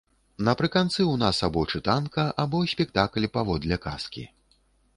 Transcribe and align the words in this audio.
Напрыканцы 0.45 0.97
ў 1.11 1.15
нас 1.23 1.41
або 1.49 1.61
чытанка, 1.75 2.23
або 2.45 2.63
спектакль 2.73 3.31
паводле 3.39 3.75
казкі. 3.85 4.27